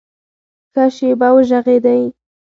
[0.71, 2.01] ښه شېبه وږغېدی!